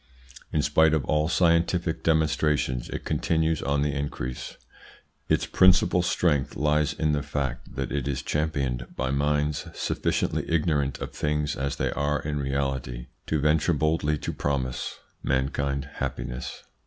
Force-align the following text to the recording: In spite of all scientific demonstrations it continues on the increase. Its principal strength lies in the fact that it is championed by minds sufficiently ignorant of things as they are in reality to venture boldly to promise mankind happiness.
In 0.51 0.63
spite 0.63 0.95
of 0.95 1.05
all 1.05 1.29
scientific 1.29 2.01
demonstrations 2.03 2.89
it 2.89 3.05
continues 3.05 3.61
on 3.61 3.83
the 3.83 3.93
increase. 3.93 4.57
Its 5.29 5.45
principal 5.45 6.01
strength 6.01 6.55
lies 6.55 6.93
in 6.93 7.11
the 7.11 7.21
fact 7.21 7.75
that 7.75 7.91
it 7.91 8.07
is 8.07 8.23
championed 8.23 8.87
by 8.95 9.11
minds 9.11 9.67
sufficiently 9.75 10.43
ignorant 10.49 10.97
of 11.01 11.11
things 11.11 11.55
as 11.55 11.75
they 11.75 11.91
are 11.91 12.19
in 12.19 12.39
reality 12.39 13.09
to 13.27 13.39
venture 13.39 13.73
boldly 13.73 14.17
to 14.17 14.33
promise 14.33 14.97
mankind 15.21 15.87
happiness. 15.97 16.63